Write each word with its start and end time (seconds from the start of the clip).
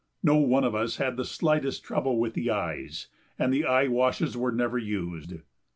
No 0.23 0.37
one 0.37 0.63
of 0.63 0.73
us 0.73 0.97
had 0.97 1.15
the 1.15 1.23
slightest 1.23 1.83
trouble 1.83 2.17
with 2.19 2.33
the 2.33 2.49
eyes, 2.49 3.05
and 3.37 3.53
the 3.53 3.65
eye 3.65 3.87
washes 3.87 4.35
were 4.35 4.51
never 4.51 4.79
used. 4.79 5.33